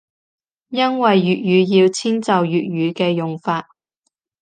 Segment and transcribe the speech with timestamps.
[0.69, 3.69] 因為粵語要遷就粵語嘅用法